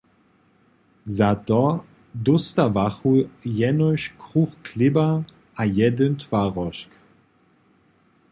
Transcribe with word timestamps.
Za 1.05 1.35
to 1.35 1.85
dóstawachu 2.15 3.29
jenož 3.45 4.09
kruch 4.17 4.53
chlěba 4.65 5.23
a 5.55 5.63
jedyn 5.63 6.15
twarožk. 6.15 6.89